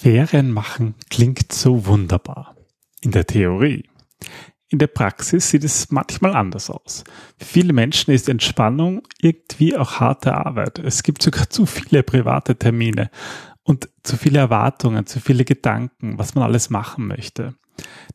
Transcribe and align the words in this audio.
Ferien 0.00 0.50
machen 0.50 0.94
klingt 1.10 1.52
so 1.52 1.84
wunderbar. 1.84 2.56
In 3.02 3.10
der 3.10 3.26
Theorie. 3.26 3.84
In 4.70 4.78
der 4.78 4.86
Praxis 4.86 5.50
sieht 5.50 5.62
es 5.62 5.90
manchmal 5.90 6.34
anders 6.34 6.70
aus. 6.70 7.04
Für 7.36 7.44
viele 7.44 7.74
Menschen 7.74 8.14
ist 8.14 8.30
Entspannung 8.30 9.02
irgendwie 9.20 9.76
auch 9.76 10.00
harte 10.00 10.32
Arbeit. 10.34 10.78
Es 10.78 11.02
gibt 11.02 11.20
sogar 11.20 11.50
zu 11.50 11.66
viele 11.66 12.02
private 12.02 12.56
Termine 12.56 13.10
und 13.62 13.90
zu 14.02 14.16
viele 14.16 14.38
Erwartungen, 14.38 15.04
zu 15.04 15.20
viele 15.20 15.44
Gedanken, 15.44 16.16
was 16.18 16.34
man 16.34 16.44
alles 16.44 16.70
machen 16.70 17.06
möchte. 17.06 17.54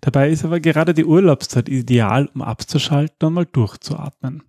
Dabei 0.02 0.32
ist 0.32 0.44
aber 0.44 0.60
gerade 0.60 0.96
die 0.96 1.06
Urlaubszeit 1.06 1.70
ideal, 1.70 2.32
um 2.34 2.42
abzuschalten 2.42 3.28
und 3.28 3.34
mal 3.36 3.46
durchzuatmen. 3.46 4.42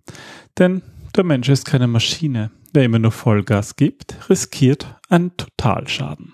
Denn 0.57 0.81
der 1.15 1.23
Mensch 1.23 1.49
ist 1.49 1.65
keine 1.65 1.85
Maschine. 1.85 2.49
Wer 2.73 2.85
immer 2.85 2.97
nur 2.97 3.11
Vollgas 3.11 3.75
gibt, 3.75 4.27
riskiert 4.27 4.99
einen 5.07 5.37
Totalschaden. 5.37 6.33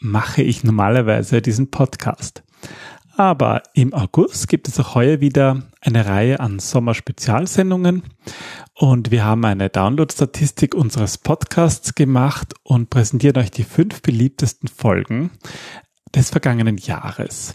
mache 0.00 0.42
ich 0.42 0.64
normalerweise 0.64 1.42
diesen 1.42 1.70
Podcast. 1.70 2.42
Aber 3.16 3.62
im 3.72 3.94
August 3.94 4.48
gibt 4.48 4.68
es 4.68 4.78
auch 4.78 4.94
heuer 4.94 5.20
wieder 5.20 5.62
eine 5.80 6.04
Reihe 6.04 6.38
an 6.38 6.58
Sommerspezialsendungen 6.58 8.02
und 8.74 9.10
wir 9.10 9.24
haben 9.24 9.44
eine 9.46 9.70
Download-Statistik 9.70 10.74
unseres 10.74 11.16
Podcasts 11.16 11.94
gemacht 11.94 12.52
und 12.62 12.90
präsentieren 12.90 13.38
euch 13.38 13.50
die 13.50 13.64
fünf 13.64 14.02
beliebtesten 14.02 14.68
Folgen 14.68 15.30
des 16.14 16.28
vergangenen 16.28 16.76
Jahres. 16.76 17.54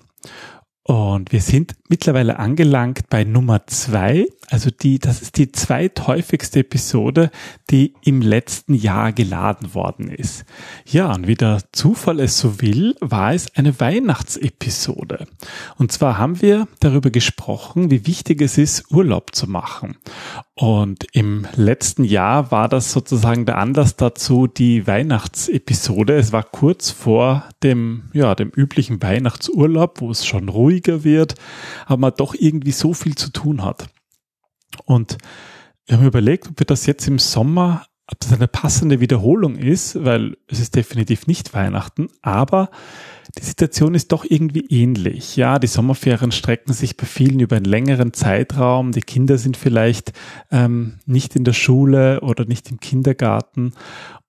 Und 0.84 1.32
wir 1.32 1.42
sind 1.42 1.76
mittlerweile 1.90 2.40
angelangt 2.40 3.08
bei 3.10 3.24
Nummer 3.24 3.68
zwei. 3.68 4.26
Also 4.52 4.70
die, 4.70 5.00
das 5.00 5.22
ist 5.22 5.38
die 5.38 5.54
zweithäufigste 5.54 6.60
Episode, 6.60 7.32
die 7.70 7.94
im 8.04 8.22
letzten 8.22 8.74
Jahr 8.74 9.14
geladen 9.14 9.74
worden 9.74 10.10
ist. 10.10 10.44
Ja, 10.86 11.14
und 11.14 11.26
wie 11.26 11.36
der 11.36 11.62
Zufall 11.72 12.20
es 12.20 12.38
so 12.38 12.62
will, 12.62 12.98
war 13.00 13.34
es 13.34 13.56
eine 13.56 13.80
Weihnachtsepisode. 13.80 15.26
Und 15.78 15.94
zwar 15.94 16.18
haben 16.18 16.42
wir 16.42 16.68
darüber 16.82 17.12
gesprochen, 17.12 17.92
wie 17.92 18.06
wichtig 18.06 18.42
es 18.42 18.58
ist, 18.58 18.92
Urlaub 18.92 19.34
zu 19.34 19.50
machen. 19.50 19.96
Und 20.54 21.06
im 21.14 21.48
letzten 21.56 22.04
Jahr 22.04 22.52
war 22.52 22.68
das 22.68 22.92
sozusagen 22.92 23.46
der 23.46 23.58
Anlass 23.58 23.96
dazu, 23.96 24.48
die 24.48 24.86
Weihnachtsepisode. 24.86 26.18
Es 26.18 26.34
war 26.34 26.44
kurz 26.44 26.92
vor 26.92 27.46
dem, 27.64 28.10
ja, 28.12 28.36
dem 28.36 28.50
üblichen 28.50 29.02
Weihnachtsurlaub, 29.02 30.02
wo 30.02 30.12
es 30.12 30.26
schon 30.26 30.50
ruhiger 30.50 31.06
wird, 31.06 31.36
aber 31.86 31.98
man 31.98 32.14
doch 32.18 32.36
irgendwie 32.38 32.74
so 32.74 32.94
viel 32.94 33.16
zu 33.16 33.32
tun 33.32 33.64
hat. 33.64 33.88
Und 34.92 35.18
wir 35.88 35.98
haben 35.98 36.06
überlegt, 36.06 36.50
ob 36.50 36.60
wir 36.60 36.66
das 36.66 36.86
jetzt 36.86 37.08
im 37.08 37.18
Sommer, 37.18 37.86
ob 38.08 38.20
das 38.20 38.34
eine 38.34 38.48
passende 38.48 39.00
Wiederholung 39.00 39.56
ist, 39.56 40.04
weil 40.04 40.36
es 40.48 40.60
ist 40.60 40.76
definitiv 40.76 41.28
nicht 41.28 41.54
Weihnachten, 41.54 42.10
aber 42.22 42.70
die 43.38 43.44
Situation 43.44 43.96
ist 43.96 44.12
doch 44.12 44.26
irgendwie 44.28 44.66
ähnlich. 44.68 45.38
Ja, 45.38 45.60
die 45.60 45.68
Sommerferien 45.68 46.34
strecken 46.34 46.74
sich 46.74 46.98
bei 46.98 47.06
vielen 47.06 47.40
über 47.40 47.56
einen 47.56 47.66
längeren 47.66 48.12
Zeitraum. 48.12 48.92
Die 48.92 49.02
Kinder 49.02 49.38
sind 49.38 49.56
vielleicht 49.56 50.12
ähm, 50.52 51.00
nicht 51.06 51.38
in 51.38 51.46
der 51.46 51.54
Schule 51.54 52.20
oder 52.20 52.44
nicht 52.44 52.70
im 52.70 52.82
Kindergarten. 52.82 53.74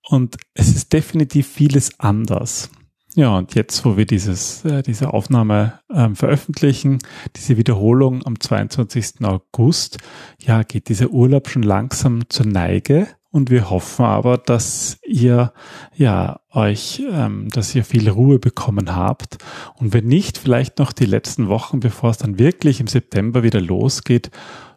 Und 0.07 0.37
es 0.53 0.69
ist 0.69 0.93
definitiv 0.93 1.47
vieles 1.47 1.99
anders. 1.99 2.69
Ja, 3.15 3.37
und 3.37 3.53
jetzt, 3.53 3.85
wo 3.85 3.95
wir 3.95 4.05
dieses, 4.05 4.65
äh, 4.65 4.81
diese 4.81 5.13
Aufnahme 5.13 5.79
ähm, 5.93 6.15
veröffentlichen, 6.15 6.97
diese 7.35 7.57
Wiederholung 7.57 8.25
am 8.25 8.39
22. 8.39 9.23
August, 9.23 9.99
ja, 10.39 10.63
geht 10.63 10.89
dieser 10.89 11.11
Urlaub 11.11 11.47
schon 11.47 11.61
langsam 11.61 12.27
zur 12.29 12.47
Neige. 12.47 13.07
Und 13.29 13.49
wir 13.49 13.69
hoffen 13.69 14.05
aber, 14.05 14.37
dass 14.37 14.99
ihr 15.03 15.53
ja 15.95 16.39
euch, 16.51 17.03
ähm, 17.11 17.49
dass 17.49 17.73
ihr 17.75 17.83
viel 17.83 18.09
Ruhe 18.09 18.39
bekommen 18.39 18.95
habt. 18.95 19.37
Und 19.75 19.93
wenn 19.93 20.05
nicht, 20.05 20.37
vielleicht 20.39 20.79
noch 20.79 20.91
die 20.91 21.05
letzten 21.05 21.49
Wochen, 21.49 21.79
bevor 21.79 22.11
es 22.11 22.17
dann 22.17 22.39
wirklich 22.39 22.79
im 22.79 22.87
September 22.87 23.43
wieder 23.43 23.61
losgeht, 23.61 24.31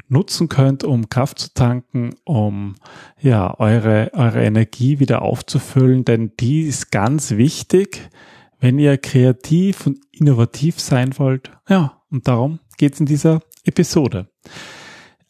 nutzen 0.09 0.49
könnt, 0.49 0.85
um 0.85 1.09
Kraft 1.09 1.39
zu 1.39 1.55
tanken, 1.55 2.15
um 2.25 2.77
ja 3.21 3.59
eure 3.59 4.11
eure 4.15 4.45
Energie 4.45 4.99
wieder 5.01 5.23
aufzufüllen, 5.23 6.05
denn 6.05 6.33
die 6.39 6.63
ist 6.63 6.91
ganz 6.91 7.33
wichtig, 7.33 8.09
wenn 8.61 8.79
ihr 8.79 8.99
kreativ 8.99 9.87
und 9.87 9.99
innovativ 10.13 10.81
sein 10.81 11.19
wollt. 11.19 11.51
Ja, 11.69 12.03
und 12.11 12.29
darum 12.29 12.61
geht's 12.79 13.01
in 13.01 13.07
dieser 13.07 13.41
Episode 13.65 14.29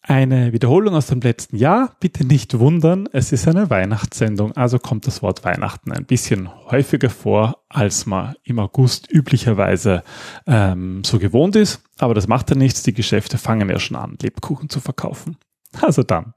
eine 0.06 0.52
Wiederholung 0.52 0.94
aus 0.94 1.08
dem 1.08 1.20
letzten 1.20 1.56
Jahr. 1.56 1.96
Bitte 2.00 2.24
nicht 2.24 2.58
wundern, 2.58 3.08
es 3.12 3.32
ist 3.32 3.48
eine 3.48 3.70
Weihnachtssendung, 3.70 4.52
also 4.52 4.78
kommt 4.78 5.06
das 5.06 5.22
Wort 5.22 5.44
Weihnachten 5.44 5.92
ein 5.92 6.04
bisschen 6.04 6.48
häufiger 6.70 7.10
vor, 7.10 7.64
als 7.68 8.06
man 8.06 8.36
im 8.44 8.58
August 8.58 9.10
üblicherweise 9.12 10.02
ähm, 10.46 11.02
so 11.04 11.18
gewohnt 11.18 11.56
ist. 11.56 11.82
Aber 11.98 12.14
das 12.14 12.28
macht 12.28 12.50
ja 12.50 12.56
nichts, 12.56 12.82
die 12.82 12.94
Geschäfte 12.94 13.36
fangen 13.36 13.68
ja 13.68 13.78
schon 13.78 13.96
an, 13.96 14.16
Lebkuchen 14.20 14.68
zu 14.68 14.80
verkaufen. 14.80 15.36
Also 15.82 16.02
dann, 16.02 16.34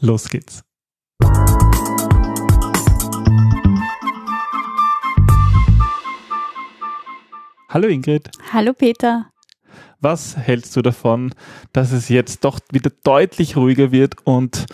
los 0.00 0.30
geht's. 0.30 0.62
Hallo 7.70 7.88
Ingrid. 7.88 8.30
Hallo 8.50 8.72
Peter. 8.72 9.30
Was 10.00 10.36
hältst 10.36 10.76
du 10.76 10.82
davon, 10.82 11.34
dass 11.72 11.92
es 11.92 12.08
jetzt 12.08 12.44
doch 12.44 12.60
wieder 12.70 12.90
deutlich 13.02 13.56
ruhiger 13.56 13.90
wird 13.90 14.14
und 14.24 14.66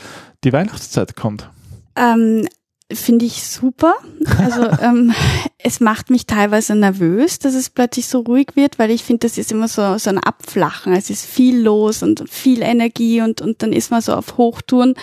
die 0.45 0.53
Weihnachtszeit 0.53 1.17
kommt? 1.17 1.51
Ähm, 1.97 2.47
Finde 2.93 3.25
ich 3.25 3.43
super. 3.43 3.95
Also 4.39 4.63
ähm, 4.83 5.15
es 5.59 5.81
macht 5.81 6.11
mich 6.11 6.27
teilweise 6.27 6.75
nervös, 6.75 7.39
dass 7.39 7.55
es 7.55 7.71
plötzlich 7.71 8.07
so 8.07 8.21
ruhig 8.21 8.49
wird, 8.55 8.79
weil 8.79 8.91
ich 8.91 9.03
finde, 9.03 9.27
das 9.27 9.39
ist 9.39 9.51
immer 9.51 9.69
so, 9.69 9.97
so 9.97 10.11
ein 10.11 10.19
Abflachen. 10.19 10.93
Es 10.93 11.09
ist 11.09 11.25
viel 11.25 11.63
los 11.63 12.03
und 12.03 12.29
viel 12.29 12.61
Energie 12.63 13.23
und, 13.23 13.41
und 13.41 13.63
dann 13.63 13.73
ist 13.73 13.91
man 13.91 14.03
so 14.03 14.13
auf 14.13 14.37
Hochtouren 14.37 14.95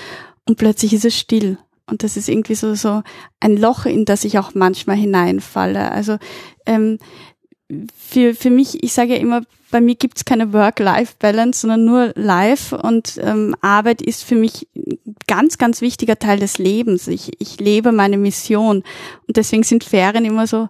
und 0.46 0.58
plötzlich 0.58 0.94
ist 0.94 1.06
es 1.06 1.18
still. 1.18 1.58
Und 1.88 2.04
das 2.04 2.18
ist 2.18 2.30
irgendwie 2.30 2.56
so, 2.56 2.76
so 2.76 3.02
ein 3.40 3.58
Loch, 3.58 3.86
in 3.86 4.06
das 4.06 4.24
ich 4.24 4.38
auch 4.38 4.54
manchmal 4.54 4.96
hineinfalle. 4.96 5.92
Also 5.92 6.18
ähm, 6.66 7.00
für, 7.98 8.34
für 8.36 8.50
mich, 8.50 8.84
ich 8.84 8.94
sage 8.94 9.14
ja 9.14 9.20
immer, 9.20 9.42
bei 9.72 9.82
mir 9.82 9.96
gibt's 9.96 10.26
keine 10.26 10.54
Work-Life-Balance, 10.54 11.62
sondern 11.62 11.86
nur 11.86 12.12
Life 12.16 12.78
und 12.78 13.18
ähm, 13.22 13.56
Arbeit 13.62 14.02
ist 14.02 14.24
für 14.24 14.36
mich 14.36 14.68
ganz, 15.28 15.58
ganz 15.58 15.82
wichtiger 15.82 16.20
Teil 16.20 16.40
des 16.40 16.58
Lebens. 16.58 17.08
Ich, 17.08 17.32
ich 17.40 17.60
lebe 17.60 17.92
meine 17.92 18.18
Mission 18.18 18.84
und 19.28 19.38
deswegen 19.38 19.64
sind 19.64 19.84
Ferien 19.84 20.26
immer 20.26 20.46
so, 20.46 20.68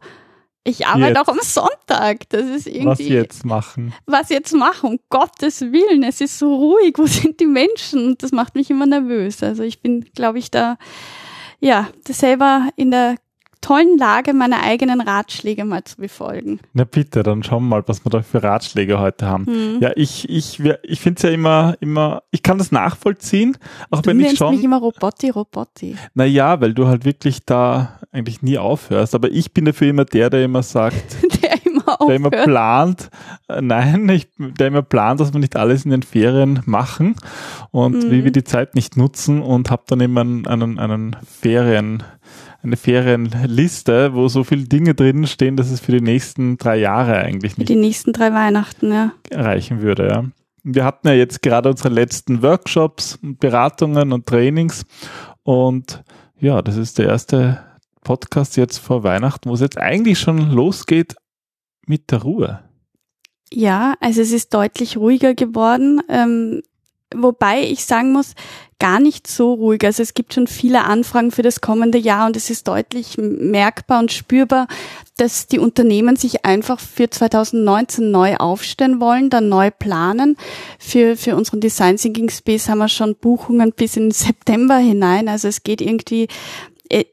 ich 0.63 0.85
arbeite 0.85 1.17
jetzt. 1.17 1.17
auch 1.17 1.27
am 1.27 1.39
Sonntag. 1.41 2.29
Das 2.29 2.45
ist 2.45 2.67
irgendwie. 2.67 2.85
Was 2.85 2.99
jetzt 2.99 3.45
machen? 3.45 3.93
Was 4.05 4.29
jetzt 4.29 4.53
machen? 4.53 4.91
Um 4.91 4.99
Gottes 5.09 5.61
Willen. 5.61 6.03
Es 6.03 6.21
ist 6.21 6.37
so 6.37 6.53
ruhig. 6.55 6.93
Wo 6.97 7.07
sind 7.07 7.39
die 7.39 7.47
Menschen? 7.47 8.15
Das 8.19 8.31
macht 8.31 8.53
mich 8.53 8.69
immer 8.69 8.85
nervös. 8.85 9.41
Also 9.41 9.63
ich 9.63 9.81
bin, 9.81 10.05
glaube 10.13 10.37
ich, 10.37 10.51
da, 10.51 10.77
ja, 11.59 11.89
selber 12.07 12.69
in 12.75 12.91
der 12.91 13.15
tollen 13.61 13.97
Lage, 13.97 14.33
meine 14.33 14.61
eigenen 14.61 15.01
Ratschläge 15.01 15.65
mal 15.65 15.83
zu 15.83 15.97
befolgen. 15.97 16.59
Na 16.73 16.83
bitte, 16.83 17.23
dann 17.23 17.43
schauen 17.43 17.63
wir 17.63 17.77
mal, 17.77 17.83
was 17.87 18.03
wir 18.05 18.09
da 18.09 18.21
für 18.21 18.43
Ratschläge 18.43 18.99
heute 18.99 19.27
haben. 19.27 19.45
Hm. 19.45 19.77
Ja, 19.79 19.91
ich, 19.95 20.27
ich, 20.29 20.59
ich 20.83 20.99
finde 20.99 21.17
es 21.17 21.23
ja 21.23 21.29
immer, 21.29 21.75
immer, 21.79 22.23
ich 22.31 22.43
kann 22.43 22.57
das 22.57 22.71
nachvollziehen, 22.71 23.57
auch 23.89 24.01
du 24.01 24.09
wenn 24.09 24.19
ich 24.19 24.37
schon. 24.37 24.55
mich 24.55 24.63
immer 24.63 24.79
Robotti, 24.79 25.29
Robotti. 25.29 25.95
Naja, 26.13 26.59
weil 26.59 26.73
du 26.73 26.87
halt 26.87 27.05
wirklich 27.05 27.45
da 27.45 27.99
eigentlich 28.11 28.41
nie 28.41 28.57
aufhörst. 28.57 29.15
Aber 29.15 29.31
ich 29.31 29.53
bin 29.53 29.65
dafür 29.65 29.89
immer 29.89 30.05
der, 30.05 30.29
der 30.29 30.43
immer 30.43 30.63
sagt, 30.63 31.17
der 31.41 31.65
immer 31.65 32.01
aufhört. 32.01 32.09
Der 32.09 32.15
immer 32.15 32.29
plant, 32.29 33.09
äh, 33.47 33.61
nein, 33.61 34.09
ich, 34.09 34.27
der 34.37 34.67
immer 34.67 34.81
plant, 34.81 35.19
dass 35.19 35.33
wir 35.33 35.39
nicht 35.39 35.55
alles 35.55 35.85
in 35.85 35.91
den 35.91 36.03
Ferien 36.03 36.61
machen 36.65 37.15
und 37.71 38.05
mhm. 38.05 38.11
wie 38.11 38.23
wir 38.23 38.31
die 38.31 38.43
Zeit 38.43 38.75
nicht 38.75 38.97
nutzen 38.97 39.41
und 39.41 39.69
habe 39.69 39.83
dann 39.87 40.01
immer 40.01 40.21
einen, 40.21 40.47
einen, 40.47 40.79
einen 40.79 41.15
Ferien, 41.25 42.03
eine 42.63 42.77
Ferienliste, 42.77 44.13
wo 44.13 44.27
so 44.27 44.43
viele 44.43 44.63
Dinge 44.65 44.93
drin 44.93 45.27
stehen, 45.27 45.57
dass 45.57 45.71
es 45.71 45.79
für 45.79 45.91
die 45.91 46.01
nächsten 46.01 46.57
drei 46.57 46.77
Jahre 46.77 47.17
eigentlich 47.17 47.57
nicht. 47.57 47.67
Für 47.67 47.73
die 47.73 47.79
nächsten 47.79 48.13
drei 48.13 48.33
Weihnachten, 48.33 48.91
ja. 48.91 49.13
Reichen 49.31 49.81
würde, 49.81 50.07
ja. 50.07 50.25
Wir 50.63 50.85
hatten 50.85 51.07
ja 51.07 51.15
jetzt 51.15 51.41
gerade 51.41 51.69
unsere 51.69 51.89
letzten 51.89 52.43
Workshops, 52.43 53.17
Beratungen 53.21 54.13
und 54.13 54.27
Trainings 54.27 54.85
und 55.43 56.03
ja, 56.39 56.61
das 56.61 56.77
ist 56.77 56.99
der 56.99 57.07
erste 57.07 57.63
Podcast 58.03 58.57
jetzt 58.57 58.77
vor 58.77 59.03
Weihnachten, 59.03 59.49
wo 59.49 59.53
es 59.53 59.61
jetzt 59.61 59.77
eigentlich 59.77 60.19
schon 60.19 60.51
losgeht 60.51 61.15
mit 61.87 62.11
der 62.11 62.21
Ruhe. 62.21 62.59
Ja, 63.53 63.95
also 63.99 64.21
es 64.21 64.31
ist 64.31 64.53
deutlich 64.53 64.97
ruhiger 64.97 65.33
geworden. 65.33 66.01
Ähm, 66.09 66.61
wobei 67.15 67.63
ich 67.63 67.85
sagen 67.85 68.11
muss, 68.11 68.33
gar 68.79 68.99
nicht 68.99 69.27
so 69.27 69.53
ruhig. 69.53 69.85
Also 69.85 70.01
es 70.01 70.15
gibt 70.15 70.33
schon 70.33 70.47
viele 70.47 70.83
Anfragen 70.85 71.29
für 71.29 71.43
das 71.43 71.61
kommende 71.61 71.99
Jahr 71.99 72.25
und 72.25 72.35
es 72.35 72.49
ist 72.49 72.67
deutlich 72.67 73.15
merkbar 73.17 73.99
und 73.99 74.11
spürbar, 74.11 74.67
dass 75.17 75.45
die 75.45 75.59
Unternehmen 75.59 76.15
sich 76.15 76.45
einfach 76.45 76.79
für 76.79 77.07
2019 77.07 78.09
neu 78.09 78.37
aufstellen 78.37 78.99
wollen, 78.99 79.29
dann 79.29 79.49
neu 79.49 79.69
planen. 79.69 80.35
Für, 80.79 81.15
für 81.15 81.35
unseren 81.35 81.59
Design 81.59 81.97
Thinking 81.97 82.29
Space 82.29 82.69
haben 82.69 82.79
wir 82.79 82.89
schon 82.89 83.15
Buchungen 83.15 83.71
bis 83.71 83.97
in 83.97 84.09
September 84.09 84.77
hinein. 84.77 85.29
Also 85.29 85.47
es 85.47 85.61
geht 85.61 85.79
irgendwie, 85.79 86.27
äh, 86.89 87.05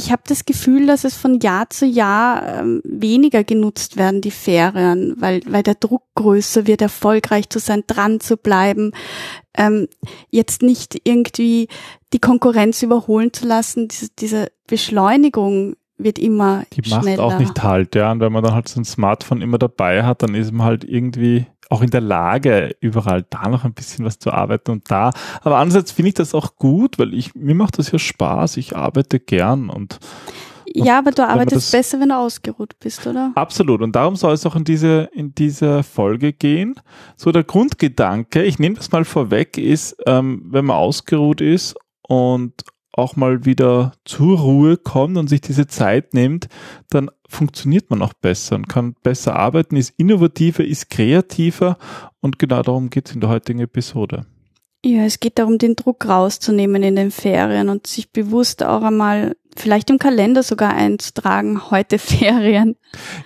ich 0.00 0.10
habe 0.10 0.22
das 0.26 0.46
Gefühl, 0.46 0.86
dass 0.86 1.04
es 1.04 1.14
von 1.14 1.40
Jahr 1.40 1.68
zu 1.68 1.84
Jahr 1.84 2.60
ähm, 2.60 2.80
weniger 2.84 3.44
genutzt 3.44 3.98
werden, 3.98 4.22
die 4.22 4.30
Ferien, 4.30 5.14
weil, 5.18 5.42
weil 5.46 5.62
der 5.62 5.74
Druck 5.74 6.04
größer 6.14 6.66
wird, 6.66 6.80
erfolgreich 6.80 7.50
zu 7.50 7.58
sein, 7.58 7.84
dran 7.86 8.18
zu 8.18 8.38
bleiben, 8.38 8.92
ähm, 9.54 9.88
jetzt 10.30 10.62
nicht 10.62 10.98
irgendwie 11.04 11.68
die 12.14 12.18
Konkurrenz 12.18 12.82
überholen 12.82 13.34
zu 13.34 13.46
lassen. 13.46 13.88
Diese, 13.88 14.08
diese 14.18 14.50
Beschleunigung 14.66 15.76
wird 15.98 16.18
immer 16.18 16.64
Die 16.72 16.88
macht 16.88 17.02
schneller. 17.02 17.22
auch 17.22 17.38
nicht 17.38 17.62
halt, 17.62 17.94
ja. 17.94 18.10
Und 18.10 18.20
wenn 18.20 18.32
man 18.32 18.42
dann 18.42 18.54
halt 18.54 18.68
so 18.68 18.80
ein 18.80 18.86
Smartphone 18.86 19.42
immer 19.42 19.58
dabei 19.58 20.02
hat, 20.02 20.22
dann 20.22 20.34
ist 20.34 20.50
man 20.50 20.66
halt 20.66 20.82
irgendwie 20.84 21.46
auch 21.70 21.82
in 21.82 21.90
der 21.90 22.00
Lage, 22.00 22.76
überall 22.80 23.24
da 23.30 23.48
noch 23.48 23.64
ein 23.64 23.72
bisschen 23.72 24.04
was 24.04 24.18
zu 24.18 24.32
arbeiten 24.32 24.72
und 24.72 24.90
da. 24.90 25.12
Aber 25.40 25.56
andererseits 25.56 25.92
finde 25.92 26.08
ich 26.08 26.14
das 26.14 26.34
auch 26.34 26.56
gut, 26.56 26.98
weil 26.98 27.14
ich, 27.14 27.34
mir 27.34 27.54
macht 27.54 27.78
das 27.78 27.92
ja 27.92 27.98
Spaß. 27.98 28.58
Ich 28.58 28.76
arbeite 28.76 29.20
gern 29.20 29.70
und 29.70 29.98
ja, 30.72 30.98
aber 30.98 31.10
du 31.10 31.26
arbeitest 31.26 31.72
besser, 31.72 31.98
wenn 31.98 32.10
du 32.10 32.16
ausgeruht 32.16 32.78
bist, 32.78 33.04
oder? 33.04 33.32
Absolut. 33.34 33.82
Und 33.82 33.96
darum 33.96 34.14
soll 34.14 34.34
es 34.34 34.46
auch 34.46 34.54
in 34.54 34.62
diese, 34.62 35.10
in 35.12 35.34
diese 35.34 35.82
Folge 35.82 36.32
gehen. 36.32 36.76
So 37.16 37.32
der 37.32 37.42
Grundgedanke, 37.42 38.44
ich 38.44 38.60
nehme 38.60 38.76
das 38.76 38.92
mal 38.92 39.04
vorweg, 39.04 39.58
ist, 39.58 39.96
ähm, 40.06 40.42
wenn 40.46 40.66
man 40.66 40.76
ausgeruht 40.76 41.40
ist 41.40 41.74
und 42.06 42.54
auch 42.92 43.16
mal 43.16 43.44
wieder 43.44 43.92
zur 44.04 44.38
Ruhe 44.38 44.76
kommt 44.76 45.16
und 45.16 45.28
sich 45.28 45.40
diese 45.40 45.66
Zeit 45.66 46.14
nimmt, 46.14 46.48
dann 46.90 47.10
funktioniert 47.28 47.90
man 47.90 48.02
auch 48.02 48.12
besser 48.14 48.56
und 48.56 48.68
kann 48.68 48.94
besser 49.02 49.36
arbeiten, 49.36 49.76
ist 49.76 49.94
innovativer, 49.96 50.64
ist 50.64 50.90
kreativer 50.90 51.78
und 52.20 52.38
genau 52.38 52.62
darum 52.62 52.90
geht 52.90 53.08
es 53.08 53.14
in 53.14 53.20
der 53.20 53.30
heutigen 53.30 53.60
Episode. 53.60 54.26
Ja, 54.84 55.04
es 55.04 55.20
geht 55.20 55.38
darum, 55.38 55.58
den 55.58 55.76
Druck 55.76 56.08
rauszunehmen 56.08 56.82
in 56.82 56.96
den 56.96 57.10
Ferien 57.10 57.68
und 57.68 57.86
sich 57.86 58.12
bewusst 58.12 58.64
auch 58.64 58.82
einmal 58.82 59.36
vielleicht 59.56 59.90
im 59.90 59.98
Kalender 59.98 60.42
sogar 60.42 60.72
einzutragen, 60.72 61.70
heute 61.70 61.98
Ferien. 61.98 62.76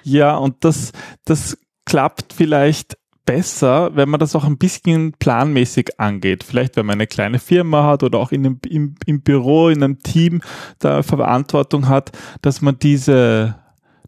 Ja, 0.02 0.36
und 0.36 0.56
das, 0.64 0.92
das 1.24 1.56
klappt 1.84 2.32
vielleicht 2.32 2.96
besser, 3.24 3.94
wenn 3.96 4.08
man 4.08 4.20
das 4.20 4.36
auch 4.36 4.44
ein 4.44 4.58
bisschen 4.58 5.12
planmäßig 5.12 5.98
angeht. 5.98 6.44
Vielleicht, 6.44 6.76
wenn 6.76 6.86
man 6.86 6.94
eine 6.94 7.06
kleine 7.06 7.38
Firma 7.38 7.84
hat 7.84 8.02
oder 8.02 8.18
auch 8.18 8.32
in 8.32 8.46
einem, 8.46 8.60
im, 8.68 8.94
im 9.06 9.22
Büro, 9.22 9.68
in 9.68 9.82
einem 9.82 10.00
Team 10.00 10.42
da 10.78 11.02
Verantwortung 11.02 11.88
hat, 11.88 12.12
dass 12.42 12.60
man 12.60 12.78
diese, 12.78 13.56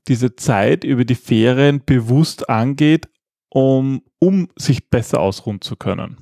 diese 0.09 0.37
Zeit 0.37 0.85
über 0.85 1.05
die 1.05 1.15
Ferien 1.15 1.83
bewusst 1.85 2.49
angeht, 2.49 3.09
um, 3.49 4.03
um 4.19 4.49
sich 4.57 4.91
besser 4.91 5.21
ausruhen 5.21 5.61
zu 5.61 5.77
können. 5.77 6.19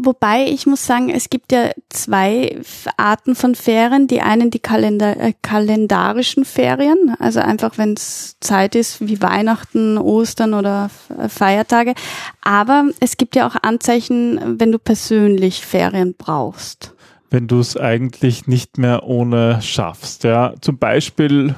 Wobei 0.00 0.46
ich 0.46 0.64
muss 0.64 0.86
sagen, 0.86 1.10
es 1.10 1.28
gibt 1.28 1.50
ja 1.50 1.72
zwei 1.88 2.60
Arten 2.96 3.34
von 3.34 3.56
Ferien. 3.56 4.06
Die 4.06 4.20
einen 4.20 4.52
die 4.52 4.60
Kalender, 4.60 5.18
äh, 5.18 5.32
kalendarischen 5.42 6.44
Ferien, 6.44 7.16
also 7.18 7.40
einfach 7.40 7.78
wenn 7.78 7.94
es 7.94 8.36
Zeit 8.38 8.76
ist 8.76 9.04
wie 9.04 9.20
Weihnachten, 9.20 9.98
Ostern 9.98 10.54
oder 10.54 10.88
Feiertage. 11.26 11.94
Aber 12.42 12.90
es 13.00 13.16
gibt 13.16 13.34
ja 13.34 13.48
auch 13.48 13.56
Anzeichen, 13.60 14.60
wenn 14.60 14.70
du 14.70 14.78
persönlich 14.78 15.66
Ferien 15.66 16.14
brauchst. 16.16 16.94
Wenn 17.28 17.48
du 17.48 17.58
es 17.58 17.76
eigentlich 17.76 18.46
nicht 18.46 18.78
mehr 18.78 19.02
ohne 19.02 19.60
schaffst, 19.62 20.22
ja. 20.22 20.54
Zum 20.60 20.78
Beispiel, 20.78 21.56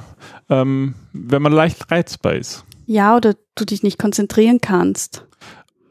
ähm, 0.49 0.95
wenn 1.13 1.43
man 1.43 1.53
leicht 1.53 1.91
reizbar 1.91 2.33
ist. 2.33 2.65
Ja, 2.87 3.15
oder 3.15 3.35
du 3.53 3.65
dich 3.65 3.83
nicht 3.83 3.99
konzentrieren 3.99 4.61
kannst 4.61 5.27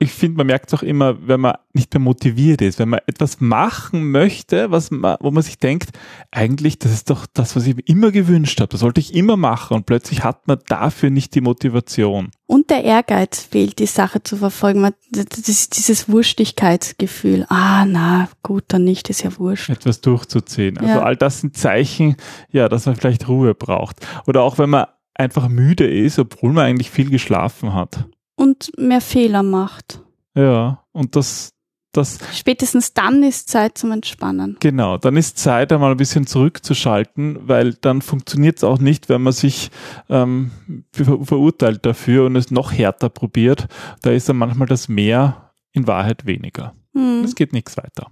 ich 0.03 0.13
finde, 0.13 0.39
man 0.39 0.47
merkt 0.47 0.73
es 0.73 0.79
auch 0.79 0.83
immer, 0.83 1.29
wenn 1.29 1.41
man 1.41 1.57
nicht 1.75 1.93
mehr 1.93 2.01
motiviert 2.01 2.63
ist, 2.63 2.79
wenn 2.79 2.89
man 2.89 3.01
etwas 3.07 3.39
machen 3.39 4.11
möchte, 4.11 4.71
was 4.71 4.91
man, 4.91 5.19
wo 5.21 5.31
man 5.31 5.43
sich 5.43 5.59
denkt, 5.59 5.91
eigentlich, 6.31 6.79
das 6.79 6.91
ist 6.91 7.11
doch 7.11 7.27
das, 7.35 7.55
was 7.55 7.67
ich 7.67 7.77
mir 7.77 7.83
immer 7.83 8.11
gewünscht 8.11 8.61
habe, 8.61 8.71
das 8.71 8.81
sollte 8.81 8.99
ich 8.99 9.15
immer 9.15 9.37
machen 9.37 9.77
und 9.77 9.85
plötzlich 9.85 10.25
hat 10.25 10.49
man 10.49 10.59
dafür 10.69 11.11
nicht 11.11 11.35
die 11.35 11.43
Motivation. 11.43 12.31
Und 12.47 12.71
der 12.71 12.83
Ehrgeiz 12.83 13.41
fehlt, 13.41 13.79
die 13.79 13.87
Sache 13.87 14.23
zu 14.23 14.39
verfolgen. 14.39 14.81
Man, 14.81 14.95
das 15.11 15.47
ist 15.47 15.77
dieses 15.77 16.09
Wurstigkeitsgefühl. 16.09 17.45
Ah, 17.51 17.85
na, 17.85 18.31
gut, 18.43 18.65
dann 18.69 18.85
nicht, 18.85 19.11
ist 19.11 19.23
ja 19.23 19.39
wurscht. 19.39 19.69
Etwas 19.69 20.01
durchzuziehen. 20.01 20.79
Also 20.79 20.95
ja. 20.95 21.03
all 21.03 21.17
das 21.17 21.43
sind 21.43 21.59
Zeichen, 21.59 22.17
ja, 22.51 22.71
dass 22.71 22.87
man 22.87 22.97
vielleicht 22.97 23.29
Ruhe 23.29 23.55
braucht. 23.55 24.05
Oder 24.27 24.43
auch 24.43 24.57
wenn 24.57 24.71
man 24.71 24.87
einfach 25.15 25.49
müde 25.49 25.87
ist, 25.87 26.19
obwohl 26.19 26.55
man 26.55 26.65
eigentlich 26.65 26.91
viel 26.91 27.11
geschlafen 27.11 27.75
hat 27.75 28.07
und 28.41 28.73
mehr 28.79 29.03
Fehler 29.03 29.43
macht. 29.43 30.01
Ja, 30.35 30.83
und 30.93 31.15
das, 31.15 31.53
das. 31.93 32.19
Spätestens 32.33 32.95
dann 32.95 33.23
ist 33.23 33.51
Zeit 33.51 33.77
zum 33.77 33.93
Entspannen. 33.93 34.57
Genau, 34.61 34.97
dann 34.97 35.17
ist 35.19 35.37
Zeit, 35.37 35.73
einmal 35.73 35.91
ein 35.91 35.99
bisschen 35.99 36.27
zurückzuschalten, 36.27 37.39
weil 37.43 37.75
dann 37.75 38.01
funktioniert 38.01 38.57
es 38.57 38.65
auch 38.65 38.79
nicht, 38.79 39.11
wenn 39.11 39.21
man 39.21 39.35
sich 39.35 39.71
ähm, 40.09 40.53
ver 40.91 41.23
verurteilt 41.23 41.85
dafür 41.85 42.25
und 42.25 42.37
es 42.37 42.51
noch 42.51 42.73
härter 42.73 43.11
probiert. 43.11 43.69
Da 44.01 44.11
ist 44.11 44.31
dann 44.31 44.39
manchmal 44.39 44.69
das 44.69 44.89
Mehr 44.89 45.53
in 45.73 45.87
Wahrheit 45.87 46.25
weniger. 46.25 46.75
Hm. 46.95 47.23
Es 47.23 47.35
geht 47.35 47.53
nichts 47.53 47.77
weiter. 47.77 48.11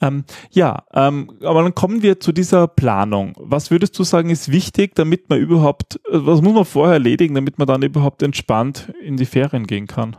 Ähm, 0.00 0.24
ja, 0.50 0.84
ähm, 0.92 1.30
aber 1.42 1.62
dann 1.62 1.74
kommen 1.74 2.02
wir 2.02 2.20
zu 2.20 2.32
dieser 2.32 2.66
Planung. 2.66 3.34
Was 3.38 3.70
würdest 3.70 3.98
du 3.98 4.04
sagen, 4.04 4.30
ist 4.30 4.50
wichtig, 4.50 4.94
damit 4.94 5.28
man 5.28 5.38
überhaupt, 5.38 5.96
äh, 6.10 6.12
was 6.12 6.42
muss 6.42 6.54
man 6.54 6.64
vorher 6.64 6.94
erledigen, 6.94 7.34
damit 7.34 7.58
man 7.58 7.66
dann 7.66 7.82
überhaupt 7.82 8.22
entspannt 8.22 8.92
in 9.02 9.16
die 9.16 9.26
Ferien 9.26 9.66
gehen 9.66 9.86
kann? 9.86 10.16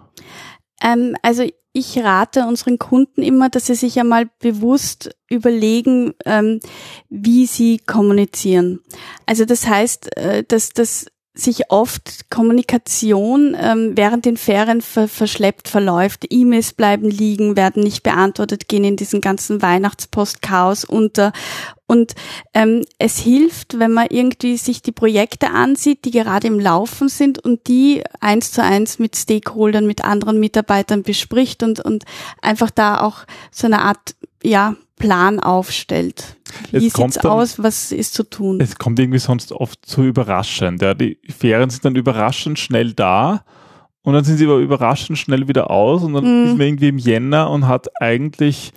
Ähm, 0.81 1.15
also 1.21 1.43
ich 1.73 1.97
rate 1.97 2.47
unseren 2.47 2.79
Kunden 2.79 3.21
immer, 3.21 3.49
dass 3.49 3.65
sie 3.65 3.75
sich 3.75 3.99
einmal 3.99 4.29
bewusst 4.39 5.13
überlegen, 5.29 6.13
ähm, 6.25 6.61
wie 7.09 7.45
sie 7.47 7.79
kommunizieren. 7.79 8.79
Also 9.25 9.43
das 9.43 9.67
heißt, 9.67 10.15
äh, 10.15 10.43
dass 10.47 10.69
das 10.69 11.07
sich 11.35 11.69
oft 11.69 12.29
Kommunikation 12.29 13.55
ähm, 13.59 13.91
während 13.95 14.25
den 14.25 14.37
Ferien 14.37 14.81
ver 14.81 15.07
verschleppt 15.07 15.67
verläuft. 15.67 16.25
E-Mails 16.29 16.73
bleiben 16.73 17.09
liegen, 17.09 17.57
werden 17.57 17.83
nicht 17.83 18.03
beantwortet, 18.03 18.69
gehen 18.69 18.85
in 18.85 18.95
diesen 18.95 19.19
ganzen 19.21 19.61
Weihnachtspost-Chaos 19.61 20.85
unter. 20.85 21.33
Und 21.87 22.15
ähm, 22.53 22.83
es 22.97 23.19
hilft, 23.19 23.77
wenn 23.77 23.91
man 23.91 24.07
irgendwie 24.09 24.57
sich 24.57 24.81
die 24.81 24.93
Projekte 24.93 25.51
ansieht, 25.51 26.05
die 26.05 26.11
gerade 26.11 26.47
im 26.47 26.59
Laufen 26.59 27.09
sind 27.09 27.37
und 27.37 27.67
die 27.67 28.01
eins 28.21 28.51
zu 28.51 28.63
eins 28.63 28.97
mit 28.97 29.15
Stakeholdern, 29.15 29.85
mit 29.85 30.03
anderen 30.03 30.39
Mitarbeitern 30.39 31.03
bespricht 31.03 31.61
und, 31.63 31.81
und 31.81 32.05
einfach 32.41 32.71
da 32.71 33.01
auch 33.01 33.25
so 33.51 33.67
eine 33.67 33.81
Art, 33.81 34.15
ja, 34.41 34.75
Plan 34.95 35.39
aufstellt. 35.39 36.37
Wie 36.71 36.89
sieht's 36.89 37.15
dann, 37.15 37.31
aus? 37.31 37.61
Was 37.61 37.91
ist 37.91 38.13
zu 38.13 38.23
tun? 38.23 38.59
Es 38.61 38.77
kommt 38.77 38.99
irgendwie 38.99 39.19
sonst 39.19 39.51
oft 39.51 39.85
so 39.85 40.03
überraschend. 40.03 40.81
Ja. 40.81 40.93
Die 40.93 41.17
Ferien 41.29 41.69
sind 41.69 41.83
dann 41.83 41.95
überraschend 41.95 42.59
schnell 42.59 42.93
da 42.93 43.43
und 44.03 44.13
dann 44.13 44.23
sind 44.23 44.37
sie 44.37 44.45
aber 44.45 44.57
überraschend 44.57 45.17
schnell 45.17 45.47
wieder 45.47 45.69
aus 45.69 46.03
und 46.03 46.13
dann 46.13 46.23
mm. 46.23 46.45
ist 46.45 46.57
man 46.57 46.67
irgendwie 46.67 46.87
im 46.87 46.97
Jänner 46.97 47.49
und 47.49 47.67
hat 47.67 47.89
eigentlich 48.01 48.71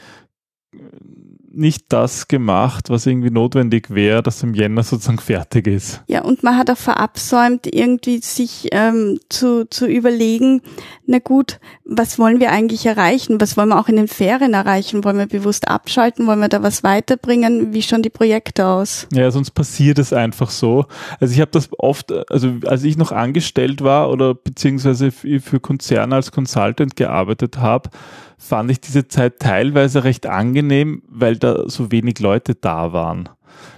nicht 1.58 1.86
das 1.88 2.28
gemacht, 2.28 2.88
was 2.88 3.06
irgendwie 3.06 3.30
notwendig 3.30 3.90
wäre, 3.90 4.22
dass 4.22 4.42
im 4.42 4.54
Jänner 4.54 4.82
sozusagen 4.82 5.18
fertig 5.18 5.66
ist. 5.66 6.02
Ja, 6.06 6.22
und 6.22 6.42
man 6.42 6.56
hat 6.56 6.70
auch 6.70 6.76
verabsäumt, 6.76 7.66
irgendwie 7.66 8.18
sich 8.18 8.68
ähm, 8.72 9.18
zu, 9.28 9.68
zu 9.68 9.86
überlegen, 9.86 10.62
na 11.06 11.18
gut, 11.18 11.58
was 11.84 12.18
wollen 12.18 12.38
wir 12.38 12.52
eigentlich 12.52 12.86
erreichen? 12.86 13.40
Was 13.40 13.56
wollen 13.56 13.70
wir 13.70 13.78
auch 13.78 13.88
in 13.88 13.96
den 13.96 14.08
Ferien 14.08 14.54
erreichen? 14.54 15.04
Wollen 15.04 15.18
wir 15.18 15.26
bewusst 15.26 15.68
abschalten? 15.68 16.26
Wollen 16.26 16.40
wir 16.40 16.48
da 16.48 16.62
was 16.62 16.84
weiterbringen? 16.84 17.72
Wie 17.72 17.82
schauen 17.82 18.02
die 18.02 18.10
Projekte 18.10 18.66
aus? 18.66 19.08
Ja, 19.12 19.30
sonst 19.30 19.50
passiert 19.50 19.98
es 19.98 20.12
einfach 20.12 20.50
so. 20.50 20.86
Also 21.18 21.34
ich 21.34 21.40
habe 21.40 21.50
das 21.50 21.68
oft, 21.78 22.12
also 22.30 22.52
als 22.66 22.84
ich 22.84 22.96
noch 22.96 23.10
angestellt 23.10 23.82
war 23.82 24.10
oder 24.10 24.34
beziehungsweise 24.34 25.10
für 25.10 25.60
Konzerne 25.60 26.14
als 26.14 26.30
Consultant 26.30 26.94
gearbeitet 26.96 27.58
habe, 27.58 27.90
fand 28.38 28.70
ich 28.70 28.80
diese 28.80 29.08
Zeit 29.08 29.40
teilweise 29.40 30.04
recht 30.04 30.26
angenehm, 30.26 31.02
weil 31.08 31.36
da 31.36 31.68
so 31.68 31.90
wenig 31.90 32.20
Leute 32.20 32.54
da 32.54 32.92
waren. 32.92 33.28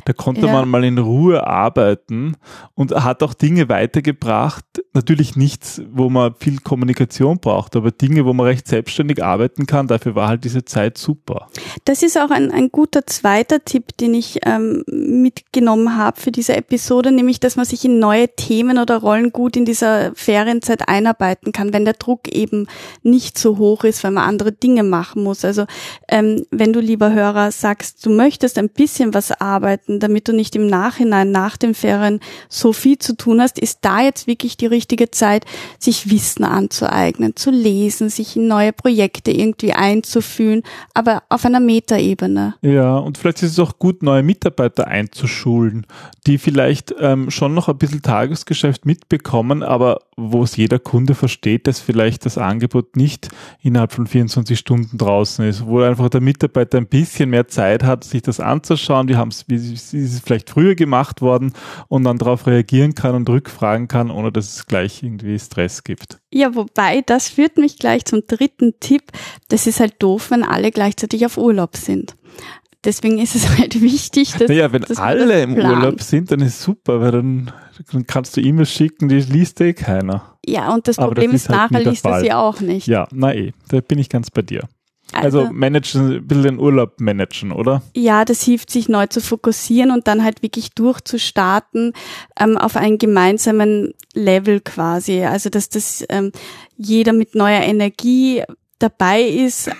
Da 0.04 0.12
konnte 0.12 0.46
Ja. 0.46 0.52
man 0.52 0.68
mal 0.68 0.84
in 0.84 0.98
Ruhe 0.98 1.46
arbeiten 1.46 2.36
und 2.74 2.92
hat 2.92 3.22
auch 3.22 3.34
Dinge 3.34 3.68
weitergebracht. 3.68 4.64
Natürlich 4.94 5.36
nichts, 5.36 5.82
wo 5.92 6.08
man 6.10 6.34
viel 6.38 6.58
Kommunikation 6.58 7.38
braucht, 7.38 7.76
aber 7.76 7.90
Dinge, 7.90 8.24
wo 8.24 8.32
man 8.32 8.46
recht 8.46 8.66
selbstständig 8.66 9.22
arbeiten 9.22 9.66
kann. 9.66 9.86
Dafür 9.86 10.14
war 10.14 10.28
halt 10.28 10.44
diese 10.44 10.64
Zeit 10.64 10.98
super. 10.98 11.48
Das 11.84 12.02
ist 12.02 12.18
auch 12.18 12.30
ein, 12.30 12.50
ein 12.50 12.70
guter 12.70 13.06
zweiter 13.06 13.64
Tipp, 13.64 13.96
den 13.98 14.14
ich 14.14 14.38
ähm, 14.44 14.82
mitgenommen 14.86 15.96
habe 15.96 16.20
für 16.20 16.32
diese 16.32 16.56
Episode, 16.56 17.12
nämlich, 17.12 17.40
dass 17.40 17.56
man 17.56 17.64
sich 17.64 17.84
in 17.84 17.98
neue 17.98 18.28
Themen 18.34 18.78
oder 18.78 18.98
Rollen 18.98 19.32
gut 19.32 19.56
in 19.56 19.64
dieser 19.64 20.12
Ferienzeit 20.14 20.88
einarbeiten 20.88 21.52
kann, 21.52 21.72
wenn 21.72 21.84
der 21.84 21.94
Druck 21.94 22.28
eben 22.28 22.66
nicht 23.02 23.38
so 23.38 23.58
hoch 23.58 23.84
ist, 23.84 24.02
weil 24.04 24.10
man 24.12 24.28
andere 24.28 24.52
Dinge 24.52 24.82
machen 24.82 25.22
muss. 25.22 25.44
Also 25.44 25.66
ähm, 26.08 26.44
wenn 26.50 26.72
du, 26.72 26.80
lieber 26.80 27.12
Hörer, 27.12 27.50
sagst, 27.50 28.04
du 28.06 28.10
möchtest 28.10 28.58
ein 28.58 28.68
bisschen 28.68 29.14
was 29.14 29.32
arbeiten, 29.32 29.89
damit 29.98 30.28
du 30.28 30.32
nicht 30.32 30.54
im 30.54 30.66
Nachhinein 30.66 31.32
nach 31.32 31.56
den 31.56 31.74
Ferien 31.74 32.20
so 32.48 32.72
viel 32.72 32.98
zu 32.98 33.16
tun 33.16 33.40
hast, 33.40 33.58
ist 33.58 33.78
da 33.82 34.02
jetzt 34.02 34.26
wirklich 34.26 34.56
die 34.56 34.66
richtige 34.66 35.10
Zeit, 35.10 35.44
sich 35.78 36.10
Wissen 36.10 36.44
anzueignen, 36.44 37.34
zu 37.34 37.50
lesen, 37.50 38.08
sich 38.08 38.36
in 38.36 38.46
neue 38.46 38.72
Projekte 38.72 39.30
irgendwie 39.30 39.72
einzufühlen, 39.72 40.62
aber 40.94 41.22
auf 41.28 41.44
einer 41.44 41.60
Metaebene. 41.60 42.54
Ja, 42.62 42.98
und 42.98 43.18
vielleicht 43.18 43.42
ist 43.42 43.52
es 43.52 43.58
auch 43.58 43.78
gut, 43.78 44.02
neue 44.02 44.22
Mitarbeiter 44.22 44.86
einzuschulen, 44.86 45.86
die 46.26 46.38
vielleicht 46.38 46.94
ähm, 47.00 47.30
schon 47.30 47.54
noch 47.54 47.68
ein 47.68 47.78
bisschen 47.78 48.02
Tagesgeschäft 48.02 48.86
mitbekommen, 48.86 49.62
aber 49.62 50.00
wo 50.16 50.42
es 50.42 50.56
jeder 50.56 50.78
Kunde 50.78 51.14
versteht, 51.14 51.66
dass 51.66 51.80
vielleicht 51.80 52.26
das 52.26 52.38
Angebot 52.38 52.96
nicht 52.96 53.28
innerhalb 53.62 53.92
von 53.92 54.06
24 54.06 54.58
Stunden 54.58 54.98
draußen 54.98 55.44
ist, 55.46 55.66
wo 55.66 55.80
einfach 55.80 56.08
der 56.08 56.20
Mitarbeiter 56.20 56.78
ein 56.78 56.86
bisschen 56.86 57.30
mehr 57.30 57.48
Zeit 57.48 57.82
hat, 57.82 58.04
sich 58.04 58.22
das 58.22 58.40
anzuschauen, 58.40 59.08
wie 59.08 59.16
haben 59.16 59.28
es, 59.28 59.44
wie 59.48 59.76
ist 59.92 60.14
es 60.14 60.20
vielleicht 60.20 60.50
früher 60.50 60.74
gemacht 60.74 61.20
worden 61.20 61.52
und 61.88 62.04
dann 62.04 62.18
darauf 62.18 62.46
reagieren 62.46 62.94
kann 62.94 63.14
und 63.14 63.28
rückfragen 63.28 63.88
kann, 63.88 64.10
ohne 64.10 64.32
dass 64.32 64.54
es 64.56 64.66
gleich 64.66 65.02
irgendwie 65.02 65.38
Stress 65.38 65.84
gibt. 65.84 66.18
Ja, 66.32 66.54
wobei, 66.54 67.02
das 67.04 67.28
führt 67.28 67.56
mich 67.58 67.78
gleich 67.78 68.04
zum 68.04 68.22
dritten 68.26 68.74
Tipp. 68.80 69.02
Das 69.48 69.66
ist 69.66 69.80
halt 69.80 69.94
doof, 69.98 70.30
wenn 70.30 70.42
alle 70.42 70.70
gleichzeitig 70.70 71.26
auf 71.26 71.38
Urlaub 71.38 71.76
sind. 71.76 72.14
Deswegen 72.84 73.18
ist 73.18 73.34
es 73.34 73.48
halt 73.58 73.80
wichtig, 73.80 74.32
dass, 74.32 74.48
Naja, 74.48 74.72
wenn 74.72 74.82
dass 74.82 74.98
alle 74.98 75.42
im. 75.42 75.54
Urlaub 75.56 76.00
sind, 76.02 76.30
dann 76.30 76.40
ist 76.40 76.62
super, 76.62 77.00
weil 77.00 77.12
dann, 77.12 77.52
dann 77.92 78.06
kannst 78.06 78.36
du 78.36 78.40
E-Mails 78.40 78.70
schicken, 78.70 79.08
die 79.08 79.20
liest 79.20 79.60
eh 79.60 79.72
keiner. 79.72 80.38
Ja, 80.46 80.72
und 80.72 80.88
das 80.88 80.96
Problem 80.96 81.32
das 81.32 81.42
ist, 81.42 81.50
ist 81.50 81.56
halt 81.56 81.70
nachher 81.72 81.90
liest 81.90 82.02
Fall. 82.02 82.20
sie 82.22 82.32
auch 82.32 82.60
nicht. 82.60 82.86
Ja, 82.86 83.06
na 83.12 83.34
eh, 83.34 83.52
da 83.68 83.80
bin 83.80 83.98
ich 83.98 84.08
ganz 84.08 84.30
bei 84.30 84.42
dir. 84.42 84.68
Also, 85.12 85.48
managen, 85.52 86.16
ein 86.16 86.26
bisschen 86.26 86.42
den 86.44 86.58
Urlaub 86.58 87.00
managen, 87.00 87.52
oder? 87.52 87.82
Ja, 87.94 88.24
das 88.24 88.42
hilft, 88.42 88.70
sich 88.70 88.88
neu 88.88 89.06
zu 89.06 89.20
fokussieren 89.20 89.90
und 89.90 90.06
dann 90.06 90.22
halt 90.24 90.42
wirklich 90.42 90.72
durchzustarten 90.74 91.92
ähm, 92.38 92.56
auf 92.56 92.76
einen 92.76 92.98
gemeinsamen 92.98 93.94
Level 94.14 94.60
quasi. 94.60 95.22
Also, 95.24 95.50
dass 95.50 95.68
das 95.68 96.04
ähm, 96.08 96.32
jeder 96.76 97.12
mit 97.12 97.34
neuer 97.34 97.62
Energie 97.62 98.42
dabei 98.78 99.22
ist, 99.22 99.70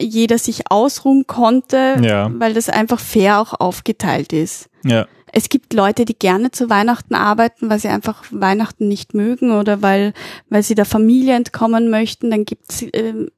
jeder 0.00 0.38
sich 0.38 0.70
ausruhen 0.70 1.26
konnte, 1.26 1.96
Ja. 2.02 2.30
weil 2.38 2.54
das 2.54 2.68
einfach 2.68 2.98
fair 3.00 3.38
auch 3.40 3.58
aufgeteilt 3.60 4.32
ist. 4.32 4.68
Ja. 4.84 5.06
Es 5.32 5.48
gibt 5.48 5.72
Leute, 5.72 6.04
die 6.04 6.18
gerne 6.18 6.50
zu 6.50 6.70
Weihnachten 6.70 7.14
arbeiten, 7.14 7.70
weil 7.70 7.78
sie 7.78 7.88
einfach 7.88 8.24
Weihnachten 8.30 8.88
nicht 8.88 9.14
mögen 9.14 9.52
oder 9.52 9.82
weil, 9.82 10.12
weil 10.48 10.62
sie 10.62 10.74
der 10.74 10.84
Familie 10.84 11.34
entkommen 11.34 11.90
möchten. 11.90 12.30
Dann 12.30 12.44
gibt 12.44 12.70
es 12.70 12.84
ähm, 12.92 13.30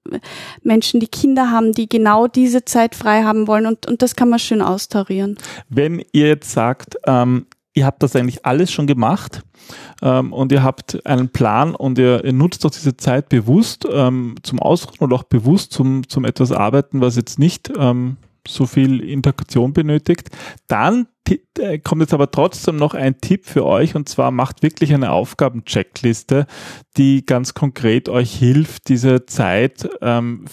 Menschen, 0.63 1.01
die 1.01 1.09
Kinder 1.09 1.51
haben, 1.51 1.73
die 1.73 1.89
genau 1.89 2.27
diese 2.27 2.65
Zeit 2.65 2.95
frei 2.95 3.23
haben 3.23 3.47
wollen 3.47 3.67
und, 3.67 3.87
und 3.87 4.03
das 4.03 4.17
kann 4.17 4.29
man 4.29 4.39
schön 4.39 4.63
austarieren. 4.63 5.37
Wenn 5.69 6.03
ihr 6.13 6.29
jetzt 6.29 6.53
sagt, 6.53 6.97
ähm, 7.07 7.47
ihr 7.75 7.87
habt 7.87 8.03
das 8.03 8.17
eigentlich 8.17 8.45
alles 8.45 8.73
schon 8.73 8.87
gemacht 8.87 9.43
ähm, 10.03 10.33
und 10.33 10.53
ihr 10.53 10.63
habt 10.63 11.05
einen 11.07 11.31
Plan 11.31 11.75
und 11.75 11.99
ihr, 11.99 12.25
ihr 12.25 12.33
nutzt 12.33 12.65
doch 12.65 12.71
diese 12.71 12.97
Zeit 12.97 13.29
bewusst 13.29 13.87
ähm, 13.91 14.35
zum 14.43 14.61
Ausruhen 14.61 14.99
oder 15.01 15.17
auch 15.17 15.25
bewusst 15.25 15.73
zum, 15.73 16.09
zum 16.09 16.25
etwas 16.25 16.53
arbeiten, 16.53 17.01
was 17.01 17.17
jetzt 17.17 17.39
nicht 17.39 17.73
ähm, 17.77 18.17
so 18.47 18.67
viel 18.67 19.01
Interaktion 19.01 19.73
benötigt, 19.73 20.31
dann 20.69 21.07
äh, 21.59 21.79
kommt 21.79 22.03
jetzt 22.03 22.15
aber 22.15 22.31
trotzdem 22.31 22.77
noch 22.77 22.95
ein 22.95 23.21
Tipp 23.21 23.47
für 23.47 23.65
euch 23.65 23.95
und 23.95 24.09
zwar 24.09 24.31
macht 24.31 24.63
wirklich 24.63 24.93
eine 24.93 25.13
Aufgabencheckliste, 25.13 26.47
die 26.97 27.25
ganz 27.25 27.55
konkret 27.55 28.09
euch 28.09 28.35
hilft, 28.35 28.89
diese 28.89 29.27
Zeit 29.27 29.89
ähm, 30.01 30.47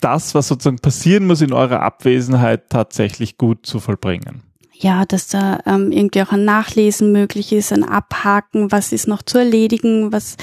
das, 0.00 0.34
was 0.34 0.48
sozusagen 0.48 0.78
passieren 0.78 1.26
muss 1.26 1.40
in 1.40 1.52
eurer 1.52 1.80
Abwesenheit, 1.80 2.70
tatsächlich 2.70 3.36
gut 3.36 3.66
zu 3.66 3.80
vollbringen. 3.80 4.47
Ja, 4.80 5.04
dass 5.04 5.26
da 5.26 5.58
ähm, 5.66 5.90
irgendwie 5.90 6.22
auch 6.22 6.30
ein 6.30 6.44
Nachlesen 6.44 7.10
möglich 7.10 7.52
ist, 7.52 7.72
ein 7.72 7.82
Abhaken, 7.82 8.70
was 8.70 8.92
ist 8.92 9.08
noch 9.08 9.22
zu 9.22 9.38
erledigen, 9.38 10.12
was, 10.12 10.36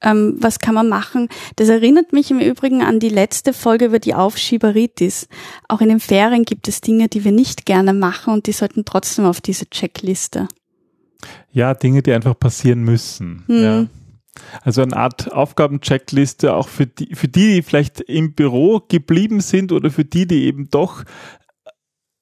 ähm, 0.00 0.36
was 0.38 0.58
kann 0.58 0.74
man 0.74 0.88
machen. 0.88 1.28
Das 1.56 1.68
erinnert 1.68 2.14
mich 2.14 2.30
im 2.30 2.40
Übrigen 2.40 2.82
an 2.82 2.98
die 2.98 3.10
letzte 3.10 3.52
Folge 3.52 3.84
über 3.86 3.98
die 3.98 4.14
Aufschieberitis. 4.14 5.28
Auch 5.68 5.82
in 5.82 5.90
den 5.90 6.00
Ferien 6.00 6.46
gibt 6.46 6.66
es 6.66 6.80
Dinge, 6.80 7.08
die 7.08 7.24
wir 7.24 7.32
nicht 7.32 7.66
gerne 7.66 7.92
machen 7.92 8.32
und 8.32 8.46
die 8.46 8.52
sollten 8.52 8.86
trotzdem 8.86 9.26
auf 9.26 9.42
diese 9.42 9.68
Checkliste. 9.68 10.48
Ja, 11.52 11.74
Dinge, 11.74 12.02
die 12.02 12.14
einfach 12.14 12.38
passieren 12.38 12.84
müssen. 12.84 13.44
Hm. 13.48 13.62
Ja. 13.62 13.86
Also 14.62 14.80
eine 14.80 14.96
Art 14.96 15.30
Aufgabencheckliste 15.30 16.54
auch 16.54 16.68
für 16.68 16.86
die, 16.86 17.14
für 17.14 17.28
die, 17.28 17.56
die 17.56 17.62
vielleicht 17.62 18.00
im 18.00 18.34
Büro 18.34 18.80
geblieben 18.88 19.40
sind 19.40 19.72
oder 19.72 19.90
für 19.90 20.06
die, 20.06 20.26
die 20.26 20.44
eben 20.44 20.70
doch 20.70 21.04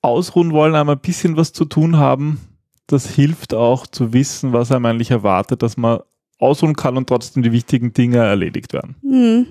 ausruhen 0.02 0.52
wollen, 0.52 0.74
aber 0.74 0.92
ein 0.92 1.00
bisschen 1.00 1.36
was 1.36 1.52
zu 1.52 1.64
tun 1.64 1.96
haben. 1.96 2.40
Das 2.86 3.08
hilft 3.08 3.54
auch 3.54 3.86
zu 3.86 4.12
wissen, 4.12 4.52
was 4.52 4.70
einem 4.70 4.86
eigentlich 4.86 5.10
erwartet, 5.10 5.62
dass 5.62 5.76
man 5.76 6.00
ausruhen 6.42 6.74
kann 6.74 6.96
und 6.96 7.08
trotzdem 7.08 7.44
die 7.44 7.52
wichtigen 7.52 7.92
Dinge 7.92 8.18
erledigt 8.18 8.72
werden. 8.72 8.96
Hm. 9.02 9.46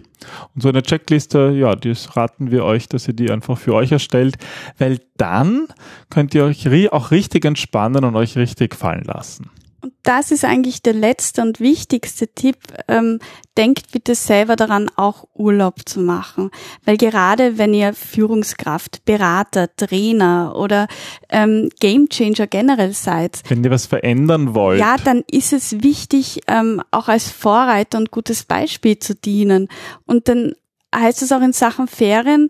Und 0.54 0.62
so 0.62 0.70
eine 0.70 0.84
Checkliste, 0.84 1.52
ja, 1.56 1.74
das 1.74 2.18
raten 2.18 2.52
wir 2.52 2.66
euch, 2.66 2.90
dass 2.90 3.08
ihr 3.08 3.14
die 3.14 3.32
einfach 3.32 3.58
für 3.58 3.74
euch 3.74 3.94
erstellt, 3.94 4.36
weil 4.78 5.00
dann 5.16 5.68
könnt 6.10 6.36
ihr 6.36 6.44
euch 6.44 6.92
auch 6.92 7.12
richtig 7.12 7.46
entspannen 7.46 8.04
und 8.04 8.16
euch 8.16 8.36
richtig 8.38 8.76
fallen 8.76 9.06
lassen. 9.06 9.50
Und 9.82 9.94
das 10.04 10.32
ist 10.32 10.46
eigentlich 10.46 10.84
der 10.84 10.94
letzte 10.94 11.42
und 11.42 11.60
wichtigste 11.60 12.28
Tipp. 12.28 12.58
Ähm, 12.88 13.20
denkt 13.58 13.92
bitte 13.92 14.16
selber 14.16 14.56
daran, 14.56 14.90
auch 14.96 15.26
Urlaub 15.34 15.88
zu 15.88 16.00
machen. 16.00 16.52
Weil 16.86 16.98
gerade 16.98 17.58
wenn 17.58 17.74
ihr 17.74 17.94
Führungskraft, 17.94 19.04
Berater, 19.06 19.76
Trainer 19.76 20.54
oder 20.56 20.88
ähm, 21.30 21.70
Gamechanger 21.80 22.48
generell 22.48 22.94
seid, 22.94 23.42
Wenn 23.48 23.64
ihr 23.64 23.72
was 23.72 23.88
verändern 23.88 24.54
wollt, 24.54 24.80
ja, 24.80 24.98
dann 25.04 25.24
ist 25.30 25.52
es 25.52 25.82
wichtig, 25.84 26.42
ähm, 26.48 26.82
auch 26.92 27.08
als 27.08 27.32
Vorreiter 27.32 27.98
und 27.98 28.12
gutes 28.12 28.44
Beispiel 28.44 29.00
zu 29.00 29.16
dienen. 29.16 29.68
Und 30.06 30.28
dann 30.28 30.54
heißt 30.96 31.22
es 31.22 31.32
auch 31.32 31.42
in 31.42 31.54
Sachen 31.54 31.88
Ferien, 31.88 32.50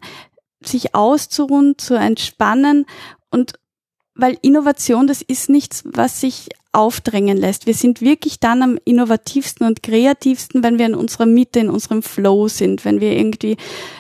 sich 0.64 0.94
auszuruhen, 0.94 1.76
zu 1.78 1.96
entspannen 1.96 2.86
und 3.30 3.54
weil 4.22 4.38
Innovation, 4.42 5.08
das 5.08 5.22
ist 5.22 5.50
nichts, 5.50 5.84
was 5.86 6.22
sich 6.22 6.50
aufdrängen 6.74 7.38
lässt. 7.38 7.66
Wir 7.66 7.74
sind 7.74 8.02
wirklich 8.02 8.40
dann 8.40 8.62
am 8.62 8.80
innovativsten 8.86 9.68
und 9.68 9.84
kreativsten, 9.84 10.64
wenn 10.64 10.80
wir 10.80 10.86
in 10.86 10.96
unserer 10.96 11.26
Mitte, 11.26 11.60
in 11.60 11.70
unserem 11.70 12.02
Flow 12.02 12.48
sind, 12.48 12.86
wenn 12.86 13.02
wir 13.02 13.12
irgendwie 13.18 13.58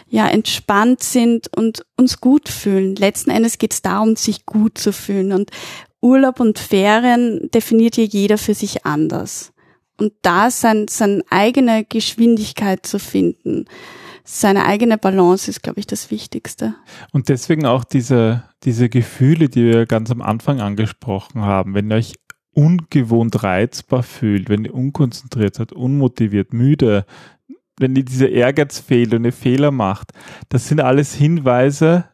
ja 0.07 0.27
entspannt 0.27 1.03
sind 1.03 1.49
und 1.55 1.85
uns 1.97 2.21
gut 2.21 2.47
fühlen. 2.47 2.95
Letzten 2.95 3.31
Endes 3.31 3.57
geht 3.57 3.73
es 3.73 3.81
darum, 3.81 4.15
sich 4.15 4.45
gut 4.45 4.77
zu 4.77 4.93
fühlen. 4.93 5.33
Und 5.33 5.51
Urlaub 6.01 6.39
und 6.39 6.59
Ferien 6.59 7.49
definiert 7.53 7.97
ja 7.97 8.03
jeder 8.03 8.37
für 8.37 8.53
sich 8.53 8.85
anders. 8.85 9.51
Und 9.97 10.13
da 10.21 10.49
sein, 10.49 10.87
seine 10.89 11.23
eigene 11.29 11.83
Geschwindigkeit 11.83 12.85
zu 12.85 12.99
finden, 12.99 13.65
seine 14.39 14.65
eigene 14.65 14.97
Balance 14.97 15.49
ist, 15.49 15.61
glaube 15.61 15.81
ich, 15.81 15.87
das 15.87 16.09
Wichtigste. 16.09 16.75
Und 17.11 17.27
deswegen 17.27 17.65
auch 17.65 17.83
diese, 17.83 18.43
diese 18.63 18.87
Gefühle, 18.87 19.49
die 19.49 19.65
wir 19.65 19.85
ganz 19.85 20.09
am 20.09 20.21
Anfang 20.21 20.61
angesprochen 20.61 21.41
haben, 21.41 21.73
wenn 21.73 21.91
ihr 21.91 21.95
euch 21.95 22.13
ungewohnt 22.53 23.43
reizbar 23.43 24.03
fühlt, 24.03 24.49
wenn 24.49 24.63
ihr 24.65 24.73
unkonzentriert 24.73 25.55
seid, 25.55 25.73
unmotiviert, 25.73 26.53
müde, 26.53 27.05
wenn 27.77 27.95
ihr 27.95 28.05
dieser 28.05 28.29
Ehrgeiz 28.29 28.79
fehlt 28.79 29.13
und 29.13 29.25
ihr 29.25 29.33
Fehler 29.33 29.71
macht, 29.71 30.11
das 30.47 30.67
sind 30.67 30.79
alles 30.79 31.13
Hinweise, 31.13 32.05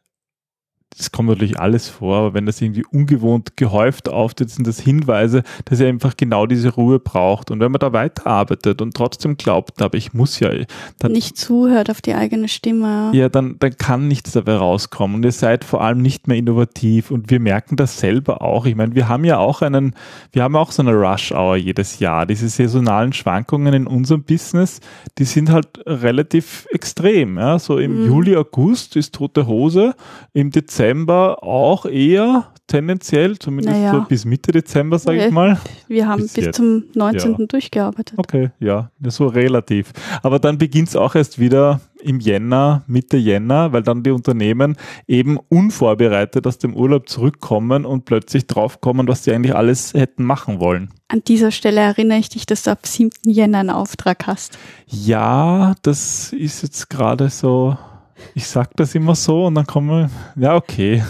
das 0.97 1.11
kommt 1.11 1.29
natürlich 1.29 1.59
alles 1.59 1.89
vor, 1.89 2.15
aber 2.17 2.33
wenn 2.33 2.47
das 2.47 2.59
irgendwie 2.59 2.83
ungewohnt 2.91 3.55
gehäuft 3.55 4.09
auftritt, 4.09 4.49
sind 4.49 4.65
das 4.65 4.79
Hinweise, 4.79 5.43
dass 5.65 5.79
ihr 5.79 5.87
einfach 5.87 6.17
genau 6.17 6.47
diese 6.47 6.69
Ruhe 6.73 6.97
braucht. 6.97 7.51
Und 7.51 7.59
wenn 7.59 7.71
man 7.71 7.77
da 7.79 7.93
weiterarbeitet 7.93 8.81
und 8.81 8.95
trotzdem 8.95 9.37
glaubt, 9.37 9.79
aber 9.81 9.95
ich 9.95 10.13
muss 10.13 10.39
ja, 10.39 10.49
dann 10.97 11.11
Nicht 11.11 11.37
zuhört 11.37 11.91
auf 11.91 12.01
die 12.01 12.15
eigene 12.15 12.47
Stimme. 12.47 13.11
ja, 13.13 13.29
dann, 13.29 13.57
dann 13.59 13.77
kann 13.77 14.07
nichts 14.07 14.31
dabei 14.31 14.55
rauskommen. 14.55 15.17
Und 15.17 15.25
ihr 15.25 15.31
seid 15.33 15.63
vor 15.65 15.81
allem 15.81 16.01
nicht 16.01 16.27
mehr 16.27 16.37
innovativ. 16.37 17.11
Und 17.11 17.29
wir 17.29 17.39
merken 17.41 17.75
das 17.75 17.99
selber 17.99 18.41
auch. 18.41 18.65
Ich 18.65 18.75
meine, 18.75 18.95
wir 18.95 19.07
haben 19.07 19.23
ja 19.25 19.37
auch 19.37 19.61
einen, 19.61 19.93
wir 20.31 20.41
haben 20.41 20.55
auch 20.55 20.71
so 20.71 20.81
eine 20.81 20.93
Rush-Hour 20.95 21.57
jedes 21.57 21.99
Jahr. 21.99 22.25
Diese 22.25 22.49
saisonalen 22.49 23.13
Schwankungen 23.13 23.73
in 23.75 23.85
unserem 23.87 24.23
Business, 24.23 24.79
die 25.19 25.25
sind 25.25 25.51
halt 25.51 25.67
relativ 25.85 26.65
extrem. 26.71 27.37
Ja? 27.37 27.59
So 27.59 27.77
im 27.77 27.97
Mhm. 28.03 28.07
Juli, 28.07 28.35
August 28.35 28.95
ist 28.95 29.13
tote 29.13 29.45
Hose. 29.45 29.93
Im 30.33 30.49
Dezember 30.49 30.76
Dezember 30.77 31.43
auch 31.43 31.85
eher 31.85 32.51
tendenziell, 32.67 33.39
zumindest 33.39 33.77
Naja. 33.77 33.91
so 33.93 34.01
bis 34.01 34.25
Mitte 34.25 34.51
Dezember, 34.51 34.99
sage 34.99 35.25
ich 35.25 35.31
mal. 35.31 35.59
Wir 35.87 36.07
haben 36.07 36.21
Bis 36.21 36.33
bis, 36.33 36.51
zum 36.51 36.83
19. 36.93 37.35
Ja. 37.39 37.45
durchgearbeitet. 37.47 38.17
Okay, 38.17 38.51
ja, 38.59 38.91
so 39.05 39.27
relativ. 39.27 39.93
Aber 40.21 40.39
dann 40.39 40.57
beginnt 40.57 40.89
es 40.89 40.95
auch 40.95 41.15
erst 41.15 41.39
wieder 41.39 41.79
im 42.01 42.19
Jänner, 42.19 42.83
Mitte 42.87 43.17
Jänner, 43.17 43.73
weil 43.73 43.81
dann 43.83 44.03
die 44.03 44.11
Unternehmen 44.11 44.75
eben 45.07 45.39
unvorbereitet 45.49 46.45
aus 46.45 46.57
dem 46.57 46.75
Urlaub 46.75 47.09
zurückkommen 47.09 47.85
und 47.85 48.05
plötzlich 48.05 48.45
draufkommen, 48.47 49.07
was 49.07 49.23
sie 49.23 49.31
eigentlich 49.33 49.55
alles 49.55 49.93
hätten 49.93 50.23
machen 50.23 50.59
wollen. 50.59 50.89
An 51.07 51.23
dieser 51.25 51.51
Stelle 51.51 51.79
erinnere 51.81 52.19
ich 52.19 52.29
dich, 52.29 52.45
dass 52.45 52.63
du 52.63 52.71
ab 52.71 52.85
7. 52.85 53.09
Jänner 53.23 53.59
einen 53.59 53.69
Auftrag 53.69 54.27
hast. 54.27 54.57
Ja, 54.87 55.73
das 55.81 56.33
ist 56.33 56.63
jetzt 56.63 56.89
gerade 56.89 57.29
so, 57.29 57.77
ich 58.35 58.47
sag 58.47 58.75
das 58.75 58.95
immer 58.95 59.15
so 59.15 59.45
und 59.45 59.55
dann 59.55 59.67
kommen, 59.67 60.09
ja, 60.35 60.55
okay. 60.55 61.03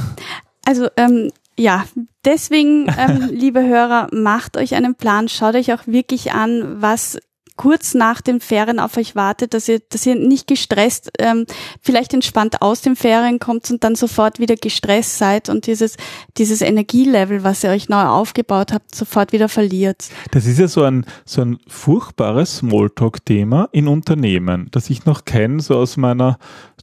Also 0.65 0.87
ähm, 0.97 1.31
ja, 1.57 1.85
deswegen, 2.23 2.87
ähm, 2.97 3.29
liebe 3.31 3.65
Hörer, 3.65 4.09
macht 4.11 4.57
euch 4.57 4.75
einen 4.75 4.95
Plan, 4.95 5.27
schaut 5.27 5.55
euch 5.55 5.73
auch 5.73 5.87
wirklich 5.87 6.33
an, 6.33 6.81
was 6.81 7.17
kurz 7.57 7.95
nach 7.95 8.21
den 8.21 8.39
Ferien 8.39 8.79
auf 8.79 8.95
euch 8.97 9.15
wartet, 9.15 9.53
dass 9.53 9.67
ihr, 9.67 9.79
dass 9.89 10.05
ihr 10.05 10.15
nicht 10.15 10.47
gestresst, 10.47 11.11
ähm, 11.19 11.45
vielleicht 11.81 12.13
entspannt 12.13 12.61
aus 12.61 12.81
den 12.81 12.95
Ferien 12.95 13.39
kommt 13.39 13.69
und 13.69 13.83
dann 13.83 13.95
sofort 13.95 14.39
wieder 14.39 14.55
gestresst 14.55 15.17
seid 15.17 15.49
und 15.49 15.65
dieses, 15.65 15.97
dieses 16.37 16.61
Energielevel, 16.61 17.43
was 17.43 17.63
ihr 17.63 17.71
euch 17.71 17.89
neu 17.89 18.03
aufgebaut 18.03 18.71
habt, 18.71 18.95
sofort 18.95 19.33
wieder 19.33 19.49
verliert. 19.49 20.05
Das 20.31 20.45
ist 20.45 20.59
ja 20.59 20.67
so 20.67 20.83
ein, 20.83 21.05
so 21.25 21.41
ein 21.41 21.57
furchtbares 21.67 22.57
Smalltalk-Thema 22.57 23.69
in 23.71 23.87
Unternehmen, 23.87 24.67
das 24.71 24.89
ich 24.89 25.05
noch 25.05 25.25
kenne, 25.25 25.59
so 25.59 25.75
aus 25.75 25.97
meiner 25.97 26.37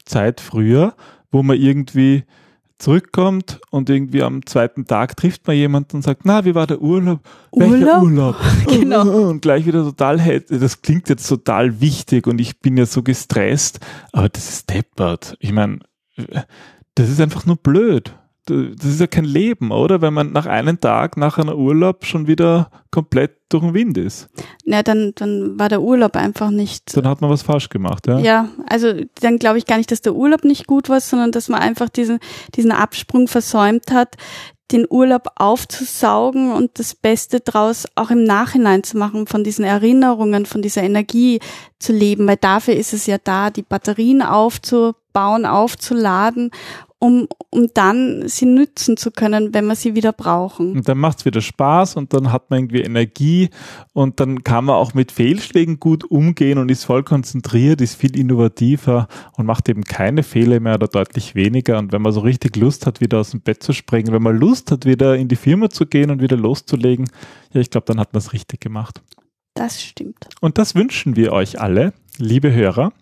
Zeit 0.05 0.41
früher, 0.41 0.95
wo 1.31 1.43
man 1.43 1.59
irgendwie 1.59 2.25
zurückkommt 2.79 3.61
und 3.71 3.89
irgendwie 3.89 4.23
am 4.23 4.45
zweiten 4.47 4.85
Tag 4.85 5.17
trifft 5.17 5.47
man 5.47 5.57
jemanden 5.57 5.97
und 5.97 6.03
sagt, 6.03 6.23
na, 6.25 6.45
wie 6.45 6.55
war 6.55 6.67
der 6.67 6.83
Urlaub? 6.83 7.21
Welcher 7.53 8.03
Urlaub? 8.03 8.03
Urlaub? 8.03 8.37
Genau. 8.67 9.29
Und 9.29 9.43
gleich 9.43 9.65
wieder 9.65 9.85
total, 9.85 10.43
das 10.49 10.83
klingt 10.83 11.09
jetzt 11.09 11.29
total 11.29 11.81
wichtig 11.81 12.27
und 12.27 12.41
ich 12.41 12.61
bin 12.61 12.77
ja 12.77 12.87
so 12.87 13.03
gestresst, 13.03 13.81
aber 14.13 14.29
das 14.29 14.49
ist 14.49 14.71
deppert. 14.71 15.37
Ich 15.39 15.53
meine, 15.53 15.79
das 16.95 17.09
ist 17.09 17.21
einfach 17.21 17.47
nur 17.47 17.57
blöd. 17.57 18.15
Das 18.47 18.85
ist 18.85 19.01
ja 19.01 19.07
kein 19.07 19.25
Leben, 19.25 19.71
oder? 19.71 20.03
Wenn 20.03 20.13
man 20.13 20.33
nach 20.33 20.47
einem 20.47 20.79
Tag, 20.79 21.17
nach 21.17 21.39
einer 21.39 21.57
Urlaub 21.57 22.05
schon 22.05 22.27
wieder 22.27 22.71
komplett 22.91 23.39
durch 23.49 23.63
den 23.63 23.75
Wind 23.75 23.97
ist. 23.97 24.29
Ja, 24.65 24.83
dann, 24.83 25.13
dann 25.15 25.59
war 25.59 25.69
der 25.69 25.81
Urlaub 25.81 26.17
einfach 26.17 26.51
nicht 26.51 26.97
Dann 26.97 27.09
hat 27.09 27.21
man 27.21 27.31
was 27.31 27.43
falsch 27.43 27.69
gemacht, 27.69 28.07
ja? 28.07 28.19
Ja, 28.19 28.49
also 28.67 28.93
dann 29.21 29.39
glaube 29.39 29.59
ich 29.59 29.67
gar 29.67 29.79
nicht, 29.79 29.91
dass 29.91 30.03
der 30.03 30.15
Urlaub 30.15 30.45
nicht 30.45 30.67
gut 30.67 30.89
war, 30.89 31.01
sondern 31.01 31.33
dass 31.33 31.49
man 31.49 31.61
einfach 31.61 31.89
diesen, 31.89 32.19
diesen 32.55 32.73
Absprung 32.73 33.29
versäumt 33.29 33.91
hat, 33.91 34.17
den 34.73 34.87
Urlaub 34.89 35.29
aufzusaugen 35.37 36.53
und 36.53 36.79
das 36.79 36.95
Beste 36.95 37.41
draus 37.41 37.87
auch 37.95 38.11
im 38.11 38.25
Nachhinein 38.25 38.83
zu 38.83 38.97
machen, 38.97 39.27
von 39.27 39.45
diesen 39.45 39.65
Erinnerungen, 39.65 40.47
von 40.47 40.63
dieser 40.63 40.83
Energie 40.83 41.41
zu 41.79 41.93
leben, 41.93 42.27
weil 42.27 42.39
dafür 42.39 42.75
ist 42.75 42.93
es 42.93 43.07
ja 43.07 43.19
da, 43.23 43.51
die 43.51 43.63
Batterien 43.63 44.23
aufzubauen, 44.23 45.45
aufzuladen, 45.45 46.51
um, 47.05 47.29
um 47.51 47.69
dann 47.75 48.27
sie 48.29 48.47
nützen 48.47 48.97
zu 48.97 49.11
können, 49.11 49.53
wenn 49.53 49.67
wir 49.67 49.75
sie 49.75 49.95
wieder 49.95 50.15
brauchen. 50.15 50.73
Und 50.73 50.89
dann 50.89 50.97
macht's 50.97 51.27
wieder 51.27 51.43
Spaß 51.43 51.97
und 51.97 52.15
dann 52.15 52.33
hat 52.33 52.49
man 52.49 52.61
irgendwie 52.61 52.81
Energie 52.81 53.51
und 53.93 54.21
dann 54.21 54.43
kann 54.43 54.65
man 54.65 54.77
auch 54.77 54.95
mit 54.95 55.13
Fehlschlägen 55.13 55.79
gut 55.79 56.05
umgehen 56.05 56.57
und 56.57 56.71
ist 56.71 56.85
voll 56.85 57.03
konzentriert, 57.03 57.83
ist 57.83 57.97
viel 57.97 58.19
innovativer 58.19 59.07
und 59.37 59.45
macht 59.45 59.69
eben 59.69 59.85
keine 59.85 60.23
Fehler 60.23 60.61
mehr 60.61 60.77
oder 60.77 60.89
deutlich 60.89 61.35
weniger. 61.35 61.79
Und 61.79 61.93
wenn 61.93 62.01
man 62.01 62.13
so 62.13 62.21
richtig 62.21 62.57
Lust 62.57 62.87
hat, 62.87 63.03
wieder 63.03 63.21
aus 63.21 63.33
dem 63.33 63.43
Bett 63.43 63.63
zu 63.63 63.75
springen, 63.75 64.11
wenn 64.15 64.23
man 64.23 64.39
Lust 64.39 64.71
hat, 64.71 64.87
wieder 64.87 65.15
in 65.17 65.29
die 65.29 65.37
Firma 65.37 65.69
zu 65.69 65.85
gehen 65.85 66.11
und 66.11 66.23
wieder 66.23 66.39
loszulegen, 66.39 67.11
ja, 67.53 67.61
ich 67.61 67.69
glaube, 67.69 67.85
dann 67.85 68.01
hat 68.01 68.15
man 68.15 68.21
es 68.21 68.33
richtig 68.33 68.63
gemacht. 68.63 69.03
Das 69.53 69.83
stimmt. 69.83 70.27
Und 70.41 70.57
das 70.57 70.75
wünschen 70.75 71.17
wir 71.17 71.35
euch 71.35 71.61
alle, 71.61 71.93
liebe 72.17 72.51
Hörer. 72.51 72.93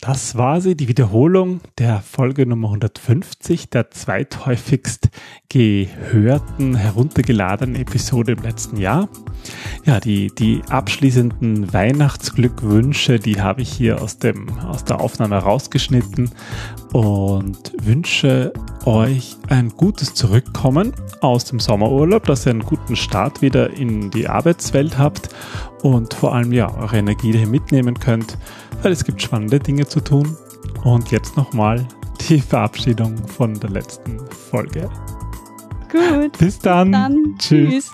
Das 0.00 0.36
war 0.36 0.60
sie, 0.60 0.76
die 0.76 0.88
Wiederholung 0.88 1.60
der 1.78 2.00
Folge 2.00 2.44
Nummer 2.44 2.68
150, 2.68 3.70
der 3.70 3.90
zweithäufigst 3.90 5.08
gehörten, 5.48 6.74
heruntergeladenen 6.74 7.80
Episode 7.80 8.32
im 8.32 8.42
letzten 8.42 8.76
Jahr. 8.76 9.08
Ja, 9.84 9.98
die, 9.98 10.28
die 10.34 10.60
abschließenden 10.68 11.72
Weihnachtsglückwünsche, 11.72 13.18
die 13.18 13.40
habe 13.40 13.62
ich 13.62 13.72
hier 13.72 14.02
aus, 14.02 14.18
dem, 14.18 14.58
aus 14.58 14.84
der 14.84 15.00
Aufnahme 15.00 15.36
rausgeschnitten 15.38 16.30
und 16.92 17.72
wünsche 17.82 18.52
euch 18.84 19.36
ein 19.48 19.70
gutes 19.70 20.12
Zurückkommen 20.12 20.92
aus 21.20 21.46
dem 21.46 21.58
Sommerurlaub, 21.58 22.24
dass 22.24 22.46
ihr 22.46 22.50
einen 22.50 22.64
guten 22.64 22.96
Start 22.96 23.40
wieder 23.40 23.70
in 23.70 24.10
die 24.10 24.28
Arbeitswelt 24.28 24.98
habt 24.98 25.30
und 25.82 26.14
vor 26.14 26.34
allem 26.34 26.52
ja 26.52 26.72
eure 26.76 26.98
Energie 26.98 27.32
dahin 27.32 27.50
mitnehmen 27.50 27.98
könnt, 27.98 28.38
weil 28.82 28.92
es 28.92 29.04
gibt 29.04 29.20
spannende 29.22 29.58
Dinge 29.58 29.86
zu 29.86 30.00
tun. 30.00 30.36
Und 30.84 31.10
jetzt 31.10 31.36
nochmal 31.36 31.86
die 32.28 32.40
Verabschiedung 32.40 33.16
von 33.26 33.54
der 33.54 33.70
letzten 33.70 34.20
Folge. 34.50 34.88
Gut. 35.90 36.38
Bis 36.38 36.58
dann. 36.58 36.92
Dann 36.92 37.34
Tschüss. 37.38 37.70
tschüss. 37.70 37.92